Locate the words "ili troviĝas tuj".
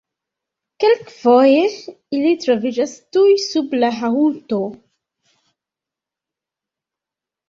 2.19-3.35